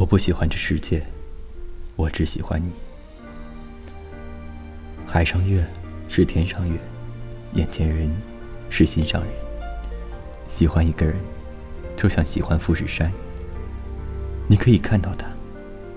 [0.00, 1.04] 我不喜欢这世界，
[1.94, 2.70] 我只喜欢你。
[5.06, 5.62] 海上月
[6.08, 6.80] 是天上月，
[7.52, 8.10] 眼前人
[8.70, 9.30] 是心上人。
[10.48, 11.16] 喜欢一个人，
[11.96, 13.12] 就像喜欢富士山。
[14.46, 15.26] 你可以看到他，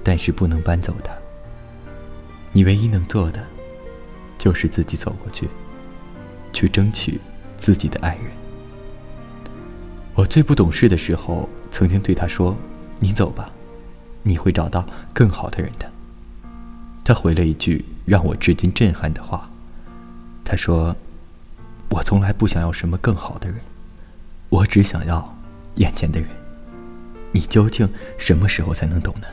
[0.04, 1.14] 但是不能搬走他。
[2.52, 3.42] 你唯一能做的，
[4.38, 5.48] 就是自己走过去，
[6.52, 7.22] 去争取
[7.58, 8.26] 自己的爱人。
[10.14, 12.54] 我最不懂事的时候，曾经对他说
[13.00, 13.50] ：“你走吧。”
[14.24, 15.92] 你会找到更好的人的。
[17.04, 19.50] 他回了一句让我至今震撼的话。
[20.46, 20.96] 他说
[21.90, 23.58] ：“我从来不想要什么更好的人，
[24.50, 25.38] 我只想要
[25.76, 26.30] 眼前的人。
[27.32, 29.28] 你究竟什么时候才能懂呢？”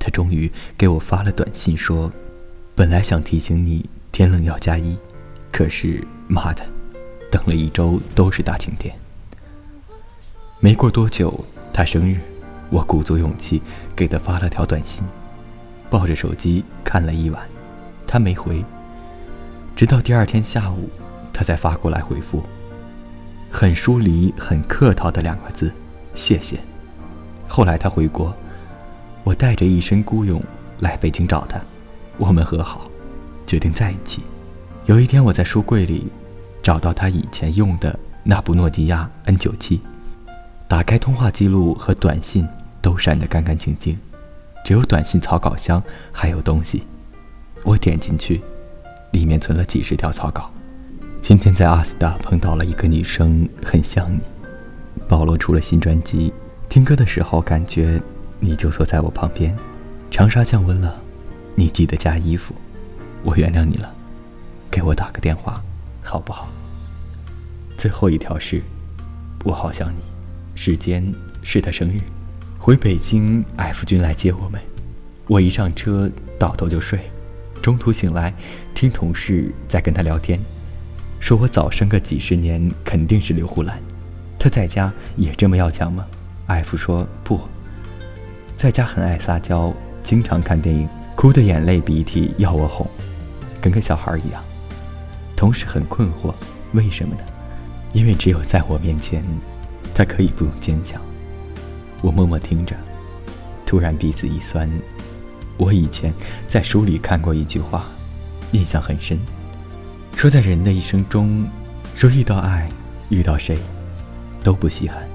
[0.00, 2.12] 他终于给我发了短信说
[2.74, 4.96] ：“本来想提醒你天冷要加衣，
[5.50, 6.64] 可是妈的，
[7.30, 8.94] 等了一周都是大晴天。”
[10.60, 12.20] 没过多久，他生日。
[12.74, 13.62] 我鼓足勇气
[13.94, 15.04] 给他发了条短信，
[15.88, 17.40] 抱着手机看了一晚，
[18.04, 18.64] 他没回。
[19.76, 20.90] 直到第二天下午，
[21.32, 22.42] 他才发过来回复，
[23.48, 25.70] 很疏离、很客套的两个字
[26.16, 26.58] ：“谢谢。”
[27.46, 28.34] 后来他回国，
[29.22, 30.42] 我带着一身孤勇
[30.80, 31.60] 来北京找他，
[32.18, 32.90] 我们和好，
[33.46, 34.24] 决定在一起。
[34.86, 36.08] 有一天，我在书柜里
[36.60, 39.78] 找到他以前用的那部诺基亚 N97。
[40.66, 42.48] 打开通话记录和短信，
[42.84, 43.98] 都删得干干净净，
[44.62, 45.82] 只有短信草稿箱
[46.12, 46.82] 还有东西。
[47.64, 48.42] 我点进去，
[49.12, 50.50] 里面存了几十条草稿。
[51.22, 54.20] 今天在阿斯达碰到了一个女生，很像你。
[55.08, 56.30] 保罗出了新专辑，
[56.68, 57.98] 听歌的时候感觉
[58.38, 59.56] 你就坐在我旁边。
[60.10, 60.94] 长沙降温了，
[61.54, 62.54] 你记得加衣服。
[63.22, 63.90] 我原谅你了，
[64.70, 65.58] 给我打个电话，
[66.02, 66.50] 好不好？
[67.78, 68.62] 最后一条是，
[69.42, 70.02] 我好想你。
[70.54, 71.02] 时间
[71.42, 71.98] 是他生日，
[72.64, 74.58] 回北京，F 君来接我们。
[75.26, 76.98] 我一上车倒头就睡，
[77.60, 78.32] 中途醒来，
[78.72, 80.40] 听同事在跟他聊天，
[81.20, 83.78] 说我早生个几十年肯定是刘胡兰。
[84.38, 86.06] 他在家也这么要强吗
[86.46, 87.38] ？F 说不，
[88.56, 89.70] 在家很爱撒娇，
[90.02, 92.86] 经常看电影，哭的眼泪鼻涕要我哄，
[93.60, 94.42] 跟个小孩一样。
[95.36, 96.32] 同事很困惑，
[96.72, 97.20] 为什么呢？
[97.92, 99.22] 因为只有在我面前。
[99.94, 100.98] 他可以不用坚强，
[102.04, 102.76] 我默默听着，
[103.64, 104.70] 突然鼻子一酸。
[105.56, 106.12] 我以前
[106.46, 107.86] 在书里看过一句话，
[108.52, 109.18] 印象很深，
[110.14, 111.48] 说在人的一生中，
[111.96, 112.70] 说遇到爱，
[113.08, 113.56] 遇到谁，
[114.42, 115.08] 都不稀罕，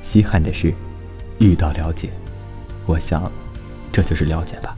[0.00, 0.72] 稀罕的是
[1.40, 2.10] 遇到了解。
[2.86, 3.28] 我想，
[3.90, 4.76] 这就是了解吧。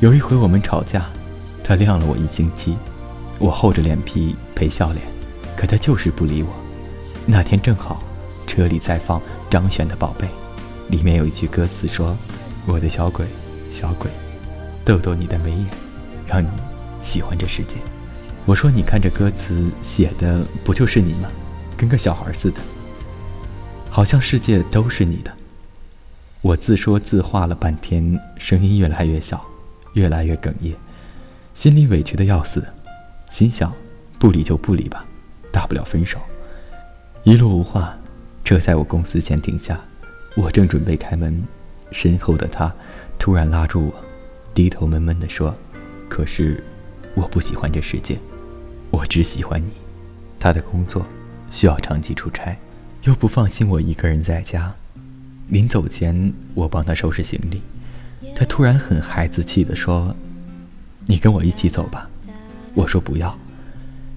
[0.00, 1.06] 有一回我们吵架，
[1.64, 2.76] 他晾了我一星期，
[3.38, 5.02] 我厚着脸皮陪笑脸，
[5.56, 6.50] 可他就是不理我。
[7.24, 8.02] 那天正好，
[8.50, 10.26] 车里在放张悬的《宝贝》，
[10.90, 12.16] 里面有一句歌词说
[12.66, 13.24] ：“我的小鬼，
[13.70, 14.10] 小鬼，
[14.84, 15.66] 逗逗你的眉眼，
[16.26, 16.48] 让你
[17.00, 17.76] 喜欢这世界。”
[18.44, 21.30] 我说：“你看这歌词写的不就是你吗？
[21.76, 22.60] 跟个小孩似的，
[23.88, 25.32] 好像世界都是你的。”
[26.42, 29.40] 我自说自话了半天，声音越来越小，
[29.92, 30.74] 越来越哽咽，
[31.54, 32.66] 心里委屈的要死，
[33.30, 33.72] 心想：
[34.18, 35.06] 不理就不理吧，
[35.52, 36.18] 大不了分手。
[37.22, 37.96] 一路无话，
[38.50, 39.80] 车在我公司前停下，
[40.34, 41.40] 我正准备开门，
[41.92, 42.74] 身后的他
[43.16, 43.94] 突然拉住我，
[44.52, 45.54] 低头闷闷地说
[46.10, 46.60] ：“可是
[47.14, 48.18] 我不喜欢这世界，
[48.90, 49.70] 我只喜欢你。”
[50.40, 51.06] 他的工作
[51.48, 52.58] 需要长期出差，
[53.04, 54.74] 又不放心我一个人在家。
[55.46, 57.62] 临走前，我帮他收拾行李，
[58.34, 60.12] 他突然很孩子气地说
[61.06, 62.10] ：“你跟我一起走吧。”
[62.74, 63.38] 我说：“不要，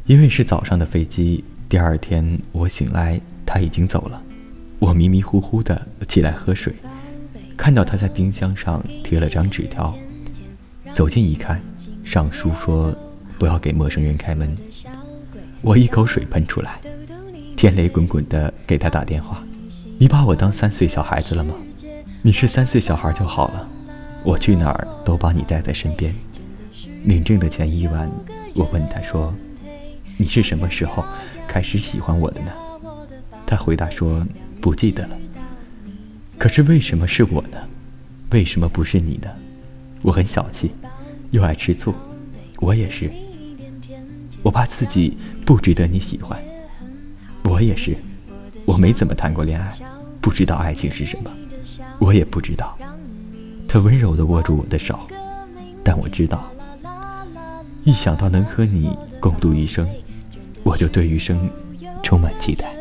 [0.08, 3.22] 因为是早上的飞机。”第二天我醒来，
[3.53, 4.19] 他已经走了。
[4.80, 6.74] 我迷迷糊糊的起来喝水，
[7.56, 9.96] 看到他在冰箱上贴了张纸条。
[10.91, 11.61] 走近一看，
[12.03, 12.91] 上书说
[13.38, 14.58] 不要给陌生人开门。
[15.61, 16.79] 我一口水喷出来，
[17.55, 19.44] 天雷滚滚的给他打电话
[20.00, 21.53] ：“你把我当三岁小孩子了吗？
[22.23, 23.67] 你是三岁小孩就好了，
[24.23, 26.11] 我去哪儿都把你带在身边。”
[27.05, 28.09] 领证的前一晚，
[28.55, 29.32] 我问他说
[30.17, 31.05] ：“你是什么时候？”
[31.47, 32.52] 开始喜欢我的呢？
[33.45, 34.25] 他回答说
[34.61, 35.17] ：“不记得了。”
[36.37, 37.57] 可是为什么是我呢？
[38.31, 39.29] 为什么不是你呢？
[40.01, 40.72] 我很小气，
[41.31, 41.93] 又爱吃醋。
[42.57, 43.11] 我也是。
[44.41, 46.37] 我怕自己不值得你喜欢。
[47.43, 47.95] 我也是。
[48.66, 49.73] 我没怎么谈过恋爱，
[50.19, 51.29] 不知道爱情是什么。
[51.99, 52.78] 我也不知道。
[53.67, 54.99] 他温柔地握住我的手，
[55.84, 56.51] 但我知道，
[57.84, 59.87] 一想到能和你共度一生。
[60.63, 61.49] 我就对余生
[62.01, 62.73] 充满期待。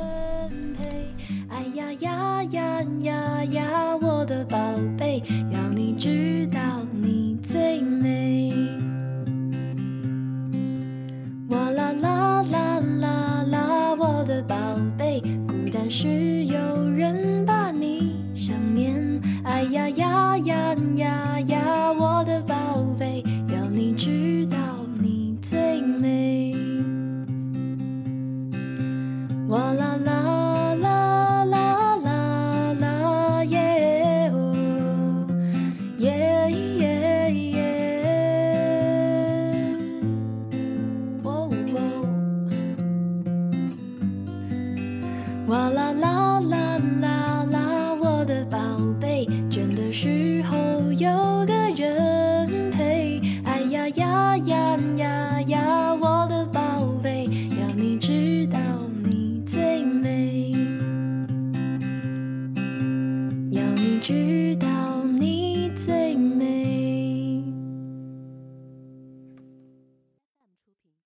[15.92, 16.71] 是有
[64.02, 64.41] 知道。